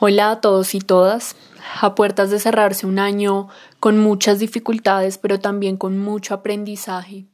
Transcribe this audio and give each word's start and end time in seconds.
Hola 0.00 0.30
a 0.30 0.40
todos 0.40 0.76
y 0.76 0.78
todas. 0.78 1.34
A 1.80 1.96
puertas 1.96 2.30
de 2.30 2.38
cerrarse 2.38 2.86
un 2.86 3.00
año 3.00 3.48
con 3.80 3.98
muchas 3.98 4.38
dificultades, 4.38 5.18
pero 5.18 5.40
también 5.40 5.76
con 5.76 5.98
mucho 5.98 6.34
aprendizaje, 6.34 7.24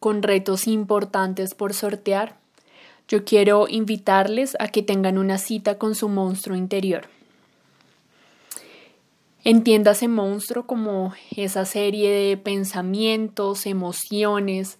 con 0.00 0.22
retos 0.22 0.66
importantes 0.66 1.54
por 1.54 1.74
sortear, 1.74 2.38
yo 3.08 3.26
quiero 3.26 3.66
invitarles 3.68 4.56
a 4.58 4.68
que 4.68 4.82
tengan 4.82 5.18
una 5.18 5.36
cita 5.36 5.76
con 5.76 5.94
su 5.94 6.08
monstruo 6.08 6.56
interior. 6.56 7.08
Entiéndase 9.44 10.08
monstruo 10.08 10.66
como 10.66 11.12
esa 11.36 11.66
serie 11.66 12.10
de 12.10 12.38
pensamientos, 12.38 13.66
emociones, 13.66 14.78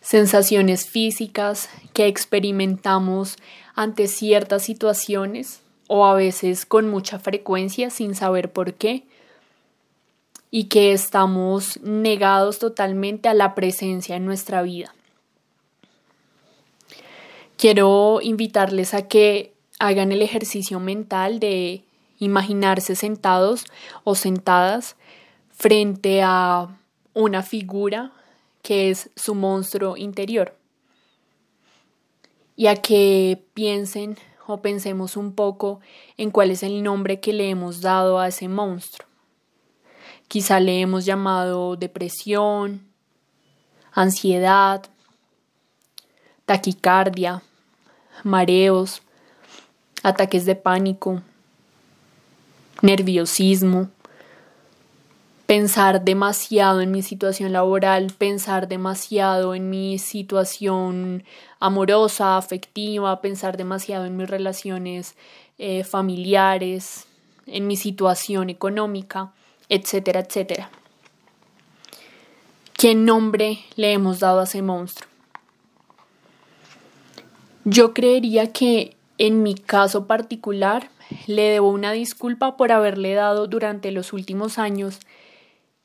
sensaciones 0.00 0.88
físicas 0.88 1.68
que 1.92 2.06
experimentamos 2.06 3.36
ante 3.74 4.08
ciertas 4.08 4.62
situaciones 4.62 5.60
o 5.88 6.06
a 6.06 6.14
veces 6.14 6.64
con 6.64 6.88
mucha 6.88 7.18
frecuencia 7.18 7.90
sin 7.90 8.14
saber 8.14 8.52
por 8.52 8.74
qué 8.74 9.02
y 10.50 10.64
que 10.64 10.92
estamos 10.92 11.80
negados 11.82 12.58
totalmente 12.58 13.28
a 13.28 13.34
la 13.34 13.54
presencia 13.54 14.16
en 14.16 14.24
nuestra 14.24 14.62
vida. 14.62 14.94
Quiero 17.56 18.20
invitarles 18.22 18.94
a 18.94 19.08
que 19.08 19.52
hagan 19.80 20.12
el 20.12 20.22
ejercicio 20.22 20.78
mental 20.78 21.40
de 21.40 21.82
imaginarse 22.18 22.94
sentados 22.94 23.64
o 24.04 24.14
sentadas 24.14 24.96
frente 25.50 26.22
a 26.22 26.68
una 27.14 27.42
figura 27.42 28.12
que 28.62 28.90
es 28.90 29.10
su 29.16 29.34
monstruo 29.34 29.96
interior 29.96 30.54
y 32.54 32.66
a 32.66 32.76
que 32.76 33.42
piensen 33.54 34.18
o 34.48 34.62
pensemos 34.62 35.18
un 35.18 35.34
poco 35.34 35.80
en 36.16 36.30
cuál 36.30 36.50
es 36.50 36.62
el 36.62 36.82
nombre 36.82 37.20
que 37.20 37.34
le 37.34 37.50
hemos 37.50 37.82
dado 37.82 38.18
a 38.18 38.28
ese 38.28 38.48
monstruo. 38.48 39.06
Quizá 40.26 40.58
le 40.58 40.80
hemos 40.80 41.04
llamado 41.04 41.76
depresión, 41.76 42.80
ansiedad, 43.92 44.82
taquicardia, 46.46 47.42
mareos, 48.24 49.02
ataques 50.02 50.46
de 50.46 50.54
pánico, 50.54 51.20
nerviosismo, 52.80 53.90
pensar 55.48 56.04
demasiado 56.04 56.82
en 56.82 56.90
mi 56.90 57.00
situación 57.00 57.54
laboral, 57.54 58.12
pensar 58.18 58.68
demasiado 58.68 59.54
en 59.54 59.70
mi 59.70 59.98
situación 59.98 61.24
amorosa, 61.58 62.36
afectiva, 62.36 63.22
pensar 63.22 63.56
demasiado 63.56 64.04
en 64.04 64.18
mis 64.18 64.28
relaciones 64.28 65.16
eh, 65.56 65.84
familiares, 65.84 67.06
en 67.46 67.66
mi 67.66 67.76
situación 67.76 68.50
económica, 68.50 69.32
etcétera, 69.70 70.20
etcétera. 70.20 70.70
¿Qué 72.74 72.94
nombre 72.94 73.60
le 73.76 73.94
hemos 73.94 74.20
dado 74.20 74.40
a 74.40 74.44
ese 74.44 74.60
monstruo? 74.60 75.08
Yo 77.64 77.94
creería 77.94 78.52
que 78.52 78.98
en 79.16 79.42
mi 79.42 79.54
caso 79.54 80.06
particular 80.06 80.90
le 81.26 81.44
debo 81.44 81.70
una 81.70 81.92
disculpa 81.92 82.58
por 82.58 82.70
haberle 82.70 83.14
dado 83.14 83.46
durante 83.46 83.92
los 83.92 84.12
últimos 84.12 84.58
años 84.58 85.00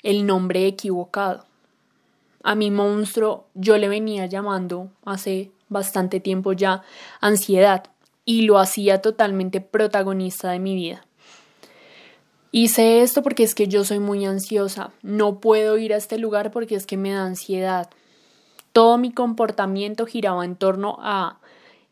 el 0.04 0.26
nombre 0.26 0.68
equivocado. 0.68 1.46
A 2.44 2.56
mi 2.56 2.72
monstruo 2.72 3.46
yo 3.53 3.78
le 3.78 3.88
venía 3.88 4.25
llamando 4.25 4.90
hace 5.06 5.52
bastante 5.69 6.19
tiempo 6.19 6.52
ya 6.53 6.84
ansiedad 7.22 7.86
y 8.25 8.44
lo 8.44 8.59
hacía 8.59 9.02
totalmente 9.02 9.62
protagonista 9.62 10.52
de 10.52 10.59
mi 10.59 10.75
vida. 10.75 11.06
Hice 12.52 13.02
esto 13.02 13.24
porque 13.24 13.44
es 13.44 13.56
que 13.56 13.68
yo 13.68 13.84
soy 13.84 14.00
muy 14.00 14.25
ansiosa, 14.25 14.92
no 15.02 15.40
puedo 15.40 15.78
ir 15.78 15.94
a 15.94 15.97
este 15.97 16.19
lugar 16.19 16.52
porque 16.52 16.75
es 16.75 16.86
que 16.86 16.97
me 16.97 17.12
da 17.12 17.25
ansiedad. 17.25 17.90
Todo 18.74 18.97
mi 18.97 19.12
comportamiento 19.12 20.06
giraba 20.06 20.46
en 20.46 20.56
torno 20.56 20.97
a 21.00 21.40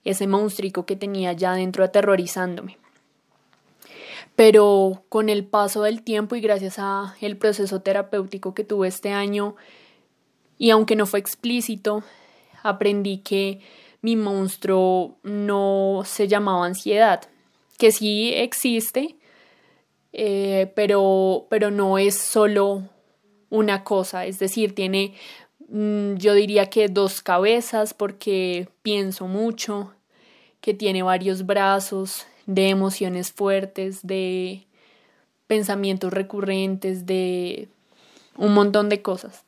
ese 0.04 0.28
monstruo 0.28 0.86
que 0.86 0.96
tenía 0.96 1.34
ya 1.34 1.54
dentro 1.54 1.84
aterrorizándome 1.84 2.81
pero 4.36 5.04
con 5.10 5.30
el 5.30 5.46
paso 5.46 5.84
del 5.84 6.04
tiempo 6.04 6.36
y 6.36 6.42
gracias 6.42 6.76
a 6.78 7.16
el 7.22 7.38
proceso 7.38 7.82
terapéutico 7.82 8.54
que 8.54 8.64
tuve 8.64 8.88
este 8.88 9.12
año 9.12 9.56
y 10.58 10.70
aunque 10.70 10.96
no 10.96 11.08
fue 11.08 11.20
explícito, 11.20 12.04
aprendí 12.62 13.18
que 13.18 13.62
mi 14.02 14.16
monstruo 14.16 15.18
no 15.24 16.04
se 16.06 16.28
llamaba 16.28 16.66
ansiedad, 16.66 17.22
que 17.80 17.92
sí 17.92 18.32
existe, 18.34 19.16
eh, 20.14 20.72
pero, 20.76 21.48
pero 21.50 21.72
no 21.72 21.98
es 21.98 22.18
solo 22.18 22.84
una 23.50 23.84
cosa, 23.84 24.26
es 24.26 24.40
decir, 24.40 24.76
tiene, 24.76 25.16
mm, 25.68 26.16
yo 26.18 26.34
diría 26.36 26.70
que 26.70 26.88
dos 26.90 27.22
cabezas 27.22 27.94
porque 27.94 28.70
pienso 28.84 29.28
mucho, 29.28 29.94
que 30.62 30.74
tiene 30.74 31.02
varios 31.02 31.46
brazos, 31.46 32.28
de 32.54 32.70
emociones 32.70 33.32
fuertes, 33.32 34.06
de 34.06 34.66
pensamientos 35.48 36.12
recurrentes, 36.12 37.06
de 37.06 37.70
un 38.36 38.54
montón 38.54 38.90
de 38.90 39.02
cosas. 39.02 39.44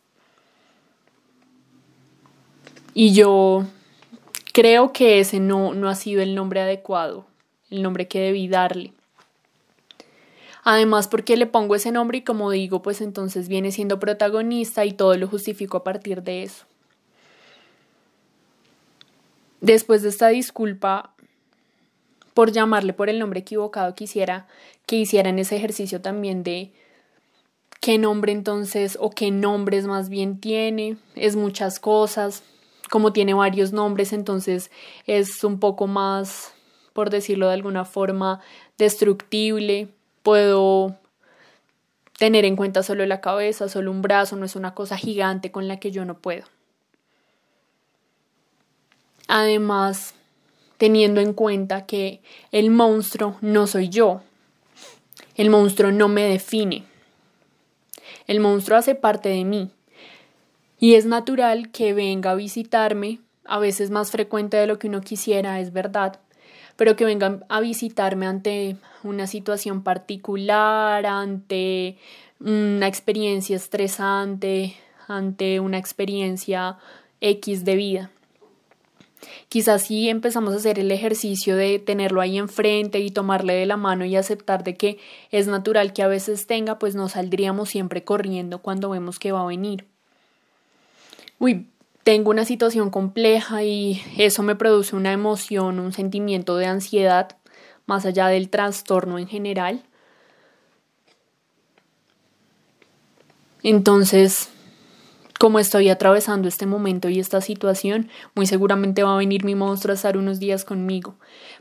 Y 2.94 3.14
yo 3.14 3.66
creo 4.54 4.94
que 4.94 5.20
ese 5.20 5.40
no, 5.40 5.74
no 5.74 5.90
ha 5.90 5.96
sido 5.96 6.22
el 6.22 6.34
nombre 6.34 6.62
adecuado, 6.62 7.26
el 7.70 7.82
nombre 7.82 8.08
que 8.08 8.22
debí 8.22 8.48
darle. 8.48 8.94
Además, 10.64 11.10
porque 11.10 11.36
le 11.36 11.46
pongo 11.46 11.76
ese 11.76 11.92
nombre 11.92 12.20
y 12.20 12.24
como 12.24 12.50
digo, 12.50 12.82
pues 12.82 13.02
entonces 13.02 13.50
viene 13.50 13.74
siendo 13.74 14.00
protagonista 14.00 14.86
y 14.86 14.94
todo 14.94 15.18
lo 15.18 15.28
justifico 15.28 15.78
a 15.78 15.84
partir 15.84 16.24
de 16.24 16.44
eso. 16.44 16.64
Después 19.60 20.04
de 20.04 20.10
esta 20.10 20.30
disculpa, 20.30 21.13
por 22.34 22.52
llamarle 22.52 22.94
por 22.94 23.10
el 23.10 23.20
nombre 23.20 23.42
equivocado, 23.42 23.96
quisiera 23.96 24.48
que 24.86 24.98
hicieran 24.98 25.40
ese 25.40 25.56
ejercicio 25.56 26.02
también 26.02 26.44
de 26.44 26.72
qué 27.80 27.98
nombre 27.98 28.32
entonces 28.32 28.98
o 29.00 29.10
qué 29.10 29.30
nombres 29.32 29.86
más 29.86 30.10
bien 30.10 30.40
tiene, 30.40 30.98
es 31.16 31.36
muchas 31.36 31.80
cosas, 31.80 32.44
como 32.90 33.14
tiene 33.14 33.34
varios 33.34 33.74
nombres, 33.74 34.14
entonces 34.14 34.72
es 35.06 35.44
un 35.44 35.60
poco 35.60 35.88
más, 35.88 36.54
por 36.94 37.10
decirlo 37.10 37.48
de 37.48 37.54
alguna 37.54 37.86
forma, 37.86 38.40
destructible, 38.78 39.90
puedo 40.22 40.96
tener 42.18 42.46
en 42.46 42.56
cuenta 42.56 42.84
solo 42.84 43.06
la 43.06 43.20
cabeza, 43.20 43.68
solo 43.68 43.92
un 43.92 44.02
brazo, 44.02 44.36
no 44.36 44.46
es 44.46 44.56
una 44.56 44.74
cosa 44.74 44.96
gigante 44.98 45.52
con 45.52 45.68
la 45.68 45.80
que 45.80 45.92
yo 45.92 46.06
no 46.06 46.20
puedo. 46.20 46.46
Además, 49.28 50.14
teniendo 50.84 51.22
en 51.22 51.32
cuenta 51.32 51.86
que 51.86 52.20
el 52.52 52.70
monstruo 52.70 53.38
no 53.40 53.68
soy 53.68 53.88
yo. 53.88 54.22
El 55.36 55.50
monstruo 55.50 55.94
no 55.94 56.10
me 56.10 56.24
define. 56.24 56.84
El 58.28 58.42
monstruo 58.42 58.78
hace 58.78 58.94
parte 58.94 59.30
de 59.30 59.46
mí. 59.46 59.72
Y 60.78 60.96
es 60.96 61.06
natural 61.06 61.72
que 61.72 61.94
venga 61.94 62.32
a 62.32 62.36
visitarme, 62.36 63.22
a 63.46 63.60
veces 63.60 63.92
más 63.92 64.12
frecuente 64.12 64.58
de 64.58 64.68
lo 64.68 64.78
que 64.78 64.90
uno 64.90 65.00
quisiera, 65.00 65.62
es 65.62 65.72
verdad, 65.72 66.20
pero 66.76 66.98
que 66.98 67.06
venga 67.06 67.40
a 67.48 67.62
visitarme 67.62 68.28
ante 68.28 68.76
una 69.06 69.26
situación 69.26 69.84
particular, 69.84 71.06
ante 71.06 71.96
una 72.42 72.90
experiencia 72.90 73.56
estresante, 73.56 74.76
ante 75.08 75.62
una 75.62 75.78
experiencia 75.78 76.78
X 77.22 77.64
de 77.64 77.76
vida. 77.78 78.13
Quizás 79.50 79.84
si 79.84 80.10
empezamos 80.10 80.54
a 80.54 80.58
hacer 80.58 80.80
el 80.80 80.92
ejercicio 80.92 81.56
de 81.56 81.80
tenerlo 81.80 82.22
ahí 82.22 82.38
enfrente 82.38 83.00
y 83.00 83.12
tomarle 83.12 83.54
de 83.54 83.66
la 83.66 83.78
mano 83.78 84.06
y 84.06 84.16
aceptar 84.16 84.64
de 84.64 84.76
que 84.76 84.98
es 85.32 85.48
natural 85.48 85.94
que 85.94 86.04
a 86.04 86.08
veces 86.08 86.48
tenga, 86.48 86.80
pues 86.80 86.96
no 86.96 87.10
saldríamos 87.10 87.70
siempre 87.70 88.04
corriendo 88.04 88.60
cuando 88.60 88.90
vemos 88.90 89.20
que 89.20 89.32
va 89.32 89.42
a 89.42 89.46
venir. 89.46 89.86
Uy, 91.40 91.68
tengo 92.04 92.32
una 92.32 92.46
situación 92.46 92.90
compleja 92.90 93.64
y 93.64 94.02
eso 94.18 94.44
me 94.44 94.56
produce 94.56 94.96
una 94.96 95.14
emoción, 95.14 95.80
un 95.80 95.94
sentimiento 95.94 96.58
de 96.58 96.66
ansiedad, 96.66 97.38
más 97.86 98.06
allá 98.06 98.28
del 98.28 98.50
trastorno 98.50 99.20
en 99.20 99.28
general. 99.28 99.84
Entonces, 103.62 104.50
como 105.44 105.60
estoy 105.60 105.90
atravesando 105.90 106.48
este 106.48 106.66
momento 106.66 107.10
y 107.10 107.20
esta 107.20 107.42
situación, 107.42 108.10
muy 108.34 108.46
seguramente 108.46 109.04
va 109.04 109.14
a 109.14 109.18
venir 109.18 109.44
mi 109.44 109.56
monstruo 109.56 109.92
a 109.92 109.96
estar 109.96 110.16
unos 110.16 110.40
días 110.40 110.64
conmigo 110.64 111.16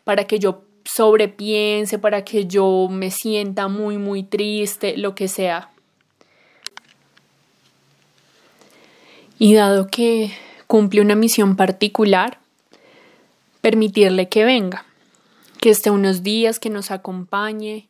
para 0.05 0.29
que 0.29 0.39
yo 0.39 0.63
sobrepiense, 0.85 1.99
para 1.99 2.25
que 2.25 2.47
yo 2.47 2.87
me 2.89 3.11
sienta 3.11 3.67
muy, 3.67 3.99
muy 3.99 4.23
triste, 4.23 4.97
lo 4.97 5.17
que 5.17 5.27
sea. 5.27 5.73
Y 9.41 9.55
dado 9.55 9.89
que 9.89 10.31
cumple 10.69 11.01
una 11.01 11.17
misión 11.17 11.57
particular, 11.57 12.39
permitirle 13.63 14.29
que 14.29 14.45
venga, 14.45 14.87
que 15.61 15.71
esté 15.71 15.91
unos 15.91 16.23
días, 16.23 16.61
que 16.61 16.71
nos 16.71 16.93
acompañe. 16.93 17.89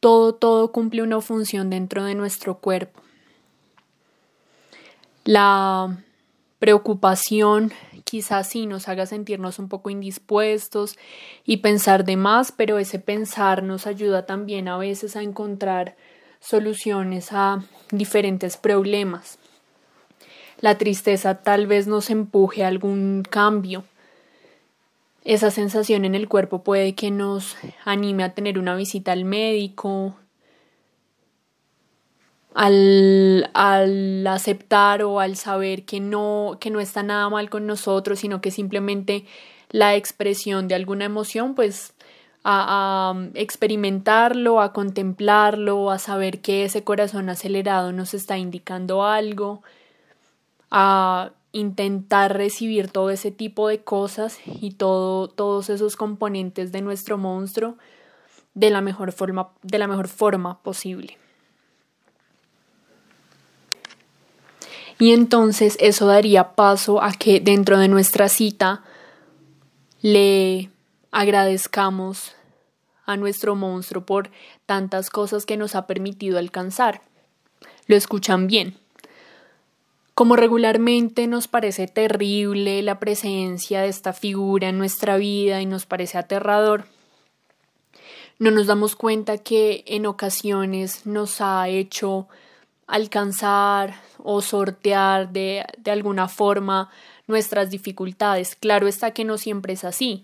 Todo, 0.00 0.34
todo 0.34 0.70
cumple 0.70 1.00
una 1.00 1.22
función 1.22 1.70
dentro 1.70 2.04
de 2.04 2.14
nuestro 2.14 2.58
cuerpo. 2.58 3.05
La 5.26 6.04
preocupación 6.60 7.72
quizás 8.04 8.48
sí 8.48 8.66
nos 8.66 8.86
haga 8.86 9.06
sentirnos 9.06 9.58
un 9.58 9.68
poco 9.68 9.90
indispuestos 9.90 10.96
y 11.44 11.56
pensar 11.56 12.04
de 12.04 12.16
más, 12.16 12.52
pero 12.52 12.78
ese 12.78 13.00
pensar 13.00 13.64
nos 13.64 13.88
ayuda 13.88 14.24
también 14.24 14.68
a 14.68 14.78
veces 14.78 15.16
a 15.16 15.22
encontrar 15.22 15.96
soluciones 16.38 17.32
a 17.32 17.64
diferentes 17.90 18.56
problemas. 18.56 19.40
La 20.60 20.78
tristeza 20.78 21.42
tal 21.42 21.66
vez 21.66 21.88
nos 21.88 22.08
empuje 22.08 22.62
a 22.62 22.68
algún 22.68 23.24
cambio. 23.28 23.82
Esa 25.24 25.50
sensación 25.50 26.04
en 26.04 26.14
el 26.14 26.28
cuerpo 26.28 26.62
puede 26.62 26.94
que 26.94 27.10
nos 27.10 27.56
anime 27.84 28.22
a 28.22 28.32
tener 28.32 28.60
una 28.60 28.76
visita 28.76 29.10
al 29.10 29.24
médico, 29.24 30.14
al, 32.56 33.50
al, 33.52 34.26
aceptar 34.26 35.02
o 35.02 35.20
al 35.20 35.36
saber 35.36 35.84
que 35.84 36.00
no, 36.00 36.56
que 36.58 36.70
no 36.70 36.80
está 36.80 37.02
nada 37.02 37.28
mal 37.28 37.50
con 37.50 37.66
nosotros, 37.66 38.20
sino 38.20 38.40
que 38.40 38.50
simplemente 38.50 39.26
la 39.70 39.94
expresión 39.94 40.66
de 40.66 40.74
alguna 40.74 41.04
emoción, 41.04 41.54
pues 41.54 41.92
a, 42.44 43.12
a, 43.12 43.28
experimentarlo, 43.34 44.62
a 44.62 44.72
contemplarlo, 44.72 45.90
a 45.90 45.98
saber 45.98 46.40
que 46.40 46.64
ese 46.64 46.82
corazón 46.82 47.28
acelerado 47.28 47.92
nos 47.92 48.14
está 48.14 48.38
indicando 48.38 49.04
algo, 49.04 49.62
a 50.70 51.32
intentar 51.52 52.38
recibir 52.38 52.88
todo 52.90 53.10
ese 53.10 53.30
tipo 53.30 53.68
de 53.68 53.82
cosas 53.82 54.38
y 54.46 54.70
todo, 54.72 55.28
todos 55.28 55.68
esos 55.68 55.96
componentes 55.96 56.72
de 56.72 56.80
nuestro 56.80 57.18
monstruo 57.18 57.76
de 58.54 58.70
la 58.70 58.80
mejor 58.80 59.12
forma, 59.12 59.50
de 59.62 59.78
la 59.78 59.88
mejor 59.88 60.08
forma 60.08 60.62
posible. 60.62 61.18
Y 64.98 65.12
entonces 65.12 65.76
eso 65.80 66.06
daría 66.06 66.54
paso 66.54 67.02
a 67.02 67.12
que 67.12 67.40
dentro 67.40 67.78
de 67.78 67.88
nuestra 67.88 68.28
cita 68.28 68.82
le 70.00 70.70
agradezcamos 71.10 72.32
a 73.04 73.16
nuestro 73.16 73.54
monstruo 73.54 74.04
por 74.04 74.30
tantas 74.66 75.10
cosas 75.10 75.46
que 75.46 75.56
nos 75.56 75.74
ha 75.74 75.86
permitido 75.86 76.38
alcanzar. 76.38 77.02
Lo 77.86 77.96
escuchan 77.96 78.46
bien. 78.46 78.76
Como 80.14 80.34
regularmente 80.34 81.26
nos 81.26 81.46
parece 81.46 81.86
terrible 81.88 82.82
la 82.82 82.98
presencia 82.98 83.82
de 83.82 83.88
esta 83.88 84.14
figura 84.14 84.70
en 84.70 84.78
nuestra 84.78 85.18
vida 85.18 85.60
y 85.60 85.66
nos 85.66 85.84
parece 85.84 86.16
aterrador, 86.16 86.86
no 88.38 88.50
nos 88.50 88.66
damos 88.66 88.96
cuenta 88.96 89.38
que 89.38 89.84
en 89.86 90.06
ocasiones 90.06 91.06
nos 91.06 91.40
ha 91.40 91.68
hecho 91.68 92.28
alcanzar 92.86 93.94
o 94.18 94.40
sortear 94.40 95.32
de, 95.32 95.64
de 95.78 95.90
alguna 95.90 96.28
forma 96.28 96.90
nuestras 97.26 97.70
dificultades. 97.70 98.56
Claro 98.56 98.86
está 98.86 99.12
que 99.12 99.24
no 99.24 99.38
siempre 99.38 99.72
es 99.72 99.84
así. 99.84 100.22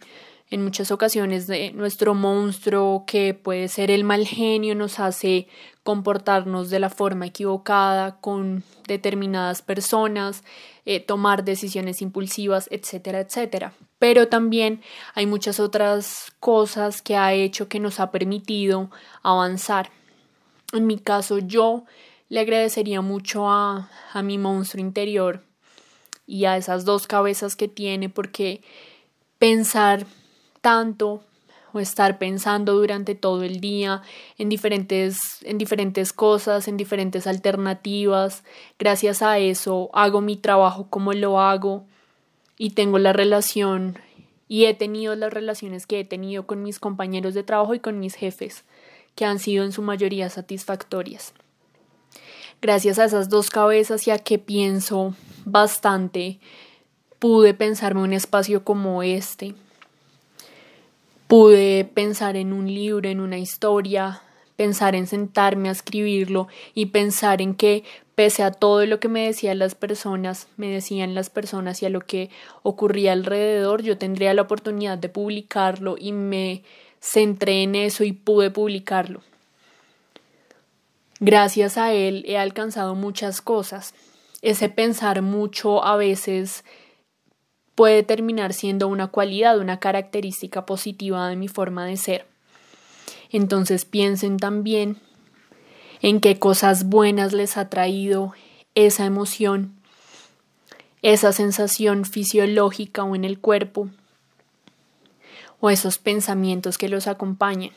En 0.51 0.63
muchas 0.63 0.91
ocasiones 0.91 1.47
de 1.47 1.73
nuestro 1.73 2.15
monstruo, 2.15 3.05
que 3.07 3.33
puede 3.33 3.69
ser 3.69 3.91
el 3.91 4.05
mal 4.05 4.27
genio, 4.27 4.75
nos 4.75 5.01
hace 5.01 5.49
comportarnos 5.83 6.69
de 6.69 6.79
la 6.79 6.91
forma 6.91 7.27
equivocada 7.27 8.21
con 8.21 8.63
determinadas 8.87 9.63
personas, 9.63 10.45
eh, 10.85 11.01
tomar 11.01 11.45
decisiones 11.45 12.03
impulsivas, 12.03 12.69
etcétera, 12.71 13.21
etcétera. 13.21 13.73
Pero 13.99 14.29
también 14.29 14.83
hay 15.15 15.25
muchas 15.25 15.59
otras 15.59 16.33
cosas 16.39 17.01
que 17.01 17.17
ha 17.17 17.33
hecho 17.33 17.69
que 17.69 17.81
nos 17.81 17.99
ha 17.99 18.11
permitido 18.11 18.91
avanzar. 19.23 19.91
En 20.75 20.87
mi 20.87 20.99
caso, 20.99 21.39
yo 21.39 21.85
le 22.33 22.41
agradecería 22.41 23.03
mucho 23.03 23.51
a, 23.51 23.91
a 24.15 24.23
mi 24.23 24.39
monstruo 24.39 24.81
interior 24.81 25.43
y 26.27 26.47
a 26.47 26.57
esas 26.57 26.87
dos 26.87 27.07
cabezas 27.07 27.57
que 27.57 27.69
tiene 27.69 28.09
porque 28.09 28.63
pensar 29.37 30.07
tanto 30.63 31.23
o 31.75 31.79
estar 31.79 32.17
pensando 32.17 32.73
durante 32.73 33.15
todo 33.15 33.43
el 33.43 33.61
día 33.61 34.01
en 34.39 34.49
diferentes, 34.49 35.43
en 35.43 35.59
diferentes 35.59 36.15
cosas, 36.15 36.69
en 36.69 36.79
diferentes 36.79 37.27
alternativas. 37.27 38.45
Gracias 38.79 39.21
a 39.21 39.39
eso 39.39 39.91
hago 39.93 40.23
mi 40.23 40.39
trabajo 40.39 40.87
como 40.89 41.13
lo 41.13 41.39
hago 41.39 41.85
y 42.57 42.71
tengo 42.71 42.99
la 42.99 43.13
relación 43.13 43.99
y 44.49 44.65
he 44.65 44.73
tenido 44.73 45.15
las 45.17 45.35
relaciones 45.35 45.87
que 45.87 46.01
he 46.01 46.05
tenido 46.07 46.47
con 46.47 46.63
mis 46.63 46.79
compañeros 46.79 47.35
de 47.35 47.43
trabajo 47.43 47.75
y 47.75 47.81
con 47.81 48.01
mis 48.01 48.15
jefes, 48.15 48.65
que 49.17 49.27
han 49.27 49.39
sido 49.39 49.65
en 49.65 49.73
su 49.73 49.83
mayoría 49.83 50.31
satisfactorias 50.31 51.35
gracias 52.63 53.01
a 53.01 53.05
esas 53.05 53.29
dos 53.29 53.51
cabezas 53.51 54.07
y 54.07 54.13
a 54.13 54.19
que 54.19 54.39
pienso 54.39 55.15
bastante, 55.45 56.39
pude 57.19 57.55
pensarme 57.55 58.03
un 58.03 58.13
espacio 58.13 58.65
como 58.65 59.03
este. 59.03 59.55
Pude 61.27 61.85
pensar 61.85 62.37
en 62.37 62.53
un 62.53 62.73
libro, 62.73 63.09
en 63.09 63.21
una 63.21 63.39
historia, 63.39 64.23
pensar 64.57 64.95
en 64.95 65.09
sentarme 65.09 65.71
a 65.71 65.73
escribirlo 65.73 66.47
y 66.73 66.87
pensar 66.87 67.43
en 67.43 67.55
que 67.55 67.83
pese 68.15 68.45
a 68.45 68.53
todo 68.53 68.87
lo 68.87 69.01
que 69.01 69.09
me 69.09 69.27
decían 69.27 69.59
las 69.59 69.75
personas, 69.75 70.47
me 70.57 70.69
decían 70.69 71.15
las 71.15 71.31
personas 71.31 71.83
y 71.83 71.87
a 71.87 71.91
lo 71.91 72.01
que 72.01 72.31
ocurría 72.63 73.13
alrededor, 73.13 73.83
yo 73.83 73.99
tendría 73.99 74.35
la 74.35 74.43
oportunidad 74.43 74.99
de 74.99 75.09
publicarlo 75.09 75.97
y 75.99 76.13
me 76.13 76.63
centré 77.01 77.65
en 77.65 77.75
eso 77.75 78.05
y 78.05 78.13
pude 78.13 78.51
publicarlo. 78.51 79.23
Gracias 81.25 81.79
a 81.79 81.93
él 81.93 82.25
he 82.27 82.37
alcanzado 82.37 82.97
muchas 82.97 83.41
cosas. 83.41 83.95
Ese 84.41 84.69
pensar 84.69 85.23
mucho 85.23 85.85
a 85.85 85.97
veces 85.97 86.65
puede 87.77 88.03
terminar 88.03 88.53
siendo 88.53 88.89
una 88.89 89.07
cualidad, 89.07 89.61
una 89.61 89.79
característica 89.79 90.67
positiva 90.67 91.29
de 91.29 91.37
mi 91.37 91.47
forma 91.47 91.87
de 91.87 91.97
ser. 91.97 92.27
Entonces 93.31 93.85
piensen 93.85 94.37
también 94.37 94.97
en 96.01 96.19
qué 96.19 96.41
cosas 96.41 96.87
buenas 96.87 97.33
les 97.33 97.57
ha 97.57 97.69
traído 97.69 98.33
esa 98.75 99.07
emoción, 99.07 99.77
esa 101.03 101.33
sensación 101.33 102.05
fisiológica 102.05 103.05
o 103.05 103.15
en 103.15 103.25
el 103.25 103.39
cuerpo, 103.39 103.91
o 105.61 105.71
esos 105.71 105.99
pensamientos 105.99 106.79
que 106.79 106.89
los 106.89 107.07
acompañan 107.07 107.71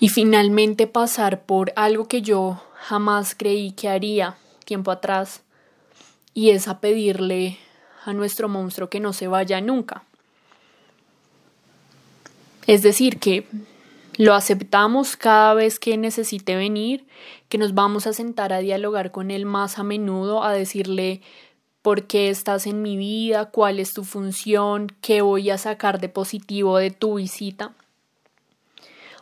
y 0.00 0.08
finalmente 0.08 0.86
pasar 0.86 1.42
por 1.42 1.72
algo 1.76 2.06
que 2.06 2.22
yo 2.22 2.62
jamás 2.74 3.34
creí 3.34 3.72
que 3.72 3.88
haría 3.88 4.36
tiempo 4.64 4.90
atrás 4.90 5.42
y 6.34 6.50
es 6.50 6.68
a 6.68 6.80
pedirle 6.80 7.58
a 8.04 8.12
nuestro 8.12 8.48
monstruo 8.48 8.88
que 8.88 9.00
no 9.00 9.12
se 9.12 9.26
vaya 9.26 9.60
nunca. 9.60 10.04
Es 12.66 12.82
decir, 12.82 13.18
que 13.18 13.46
lo 14.18 14.34
aceptamos 14.34 15.16
cada 15.16 15.54
vez 15.54 15.78
que 15.78 15.96
necesite 15.96 16.54
venir, 16.54 17.06
que 17.48 17.58
nos 17.58 17.74
vamos 17.74 18.06
a 18.06 18.12
sentar 18.12 18.52
a 18.52 18.58
dialogar 18.58 19.10
con 19.10 19.30
él 19.30 19.46
más 19.46 19.78
a 19.78 19.82
menudo, 19.82 20.44
a 20.44 20.52
decirle 20.52 21.22
por 21.82 22.06
qué 22.06 22.28
estás 22.28 22.66
en 22.66 22.82
mi 22.82 22.96
vida, 22.96 23.46
cuál 23.46 23.80
es 23.80 23.94
tu 23.94 24.04
función, 24.04 24.92
qué 25.00 25.22
voy 25.22 25.50
a 25.50 25.58
sacar 25.58 25.98
de 26.00 26.08
positivo 26.08 26.78
de 26.78 26.90
tu 26.90 27.14
visita 27.14 27.74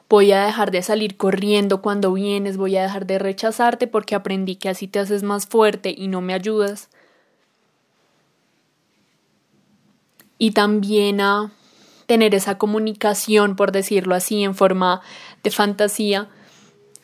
voy 0.09 0.33
a 0.33 0.45
dejar 0.45 0.71
de 0.71 0.83
salir 0.83 1.17
corriendo 1.17 1.83
cuando 1.83 2.13
vienes, 2.13 2.57
voy 2.57 2.77
a 2.77 2.83
dejar 2.83 3.07
de 3.07 3.19
rechazarte 3.19 3.87
porque 3.87 4.15
aprendí 4.15 4.57
que 4.57 4.69
así 4.69 4.87
te 4.87 4.99
haces 4.99 5.23
más 5.23 5.47
fuerte 5.47 5.95
y 5.97 6.09
no 6.09 6.21
me 6.21 6.35
ayudas. 6.35 6.89
Y 10.39 10.53
también 10.53 11.21
a 11.21 11.51
tener 12.07 12.35
esa 12.35 12.59
comunicación, 12.59 13.57
por 13.57 13.73
decirlo 13.73 14.15
así, 14.15 14.45
en 14.45 14.55
forma 14.55 15.01
de 15.43 15.51
fantasía, 15.51 16.29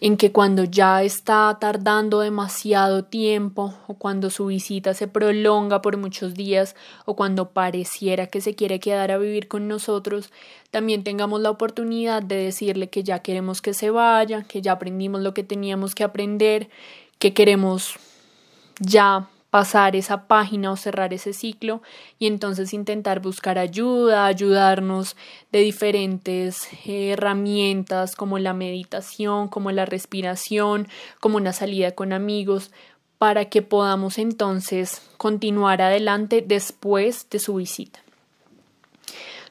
en 0.03 0.17
que 0.17 0.33
cuando 0.33 0.65
ya 0.65 1.05
está 1.05 1.57
tardando 1.61 2.19
demasiado 2.19 3.05
tiempo 3.05 3.73
o 3.87 3.95
cuando 3.95 4.31
su 4.31 4.47
visita 4.47 4.95
se 4.95 5.07
prolonga 5.07 5.81
por 5.81 5.97
muchos 5.97 6.35
días 6.35 6.75
o 7.05 7.15
cuando 7.15 7.51
pareciera 7.51 8.27
que 8.27 8.41
se 8.41 8.57
quiere 8.57 8.81
quedar 8.81 9.13
a 9.13 9.19
vivir 9.19 9.47
con 9.47 9.69
nosotros, 9.69 10.33
también 10.73 11.05
tengamos 11.05 11.41
la 11.41 11.51
oportunidad 11.51 12.21
de 12.21 12.35
decirle 12.35 12.91
que 12.91 13.05
ya 13.05 13.21
queremos 13.21 13.63
que 13.63 13.75
se 13.75 13.91
vaya, 13.91 14.43
que 14.43 14.61
ya 14.61 14.73
aprendimos 14.73 15.21
lo 15.21 15.35
que 15.35 15.45
teníamos 15.45 15.95
que 15.95 16.03
aprender, 16.03 16.69
que 17.21 17.33
queremos 17.33 17.95
ya 18.81 19.29
pasar 19.53 19.97
esa 19.97 20.29
página 20.29 20.73
o 20.73 20.79
cerrar 20.79 21.13
ese 21.13 21.35
ciclo 21.35 21.83
y 22.19 22.27
entonces 22.27 22.73
intentar 22.73 23.21
buscar 23.21 23.59
ayuda, 23.59 24.25
ayudarnos 24.25 25.15
de 25.53 25.59
diferentes 25.59 26.71
herramientas 26.87 28.17
como 28.17 28.39
la 28.39 28.55
meditación, 28.55 29.49
como 29.49 29.71
la 29.71 29.85
respiración, 29.85 30.89
como 31.21 31.37
una 31.37 31.53
salida 31.53 31.91
con 31.91 32.15
amigos, 32.15 32.71
para 33.19 33.51
que 33.51 33.61
podamos 33.61 34.17
entonces 34.17 35.03
continuar 35.19 35.83
adelante 35.83 36.43
después 36.45 37.29
de 37.29 37.39
su 37.39 37.57
visita. 37.57 38.01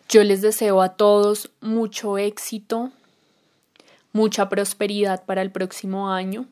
Yo 0.10 0.24
les 0.24 0.42
deseo 0.42 0.82
a 0.82 0.96
todos 0.96 1.52
mucho 1.62 2.18
éxito, 2.18 2.90
mucha 4.14 4.50
prosperidad 4.50 5.26
para 5.26 5.44
el 5.44 5.52
próximo 5.52 6.10
año. 6.10 6.48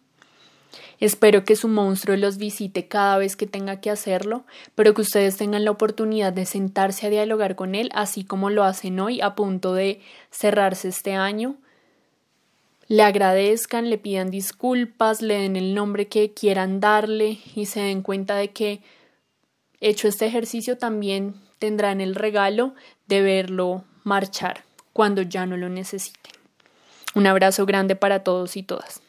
Espero 0.99 1.43
que 1.43 1.55
su 1.55 1.67
monstruo 1.67 2.17
los 2.17 2.37
visite 2.37 2.87
cada 2.87 3.17
vez 3.17 3.35
que 3.35 3.47
tenga 3.47 3.79
que 3.79 3.89
hacerlo, 3.89 4.43
pero 4.75 4.93
que 4.93 5.01
ustedes 5.01 5.37
tengan 5.37 5.65
la 5.65 5.71
oportunidad 5.71 6.33
de 6.33 6.45
sentarse 6.45 7.07
a 7.07 7.09
dialogar 7.09 7.55
con 7.55 7.75
él, 7.75 7.89
así 7.93 8.23
como 8.23 8.49
lo 8.49 8.63
hacen 8.63 8.99
hoy, 8.99 9.21
a 9.21 9.35
punto 9.35 9.73
de 9.73 10.01
cerrarse 10.31 10.89
este 10.89 11.13
año. 11.13 11.55
Le 12.87 13.03
agradezcan, 13.03 13.89
le 13.89 13.97
pidan 13.97 14.31
disculpas, 14.31 15.21
le 15.21 15.35
den 15.35 15.55
el 15.55 15.75
nombre 15.75 16.07
que 16.07 16.33
quieran 16.33 16.79
darle 16.79 17.39
y 17.55 17.65
se 17.65 17.81
den 17.81 18.01
cuenta 18.01 18.35
de 18.35 18.49
que 18.49 18.81
hecho 19.79 20.07
este 20.07 20.25
ejercicio 20.25 20.77
también 20.77 21.35
tendrán 21.59 22.01
el 22.01 22.15
regalo 22.15 22.73
de 23.07 23.21
verlo 23.21 23.83
marchar 24.03 24.63
cuando 24.91 25.21
ya 25.21 25.45
no 25.45 25.55
lo 25.55 25.69
necesiten. 25.69 26.33
Un 27.15 27.27
abrazo 27.27 27.65
grande 27.65 27.95
para 27.95 28.23
todos 28.23 28.57
y 28.57 28.63
todas. 28.63 29.01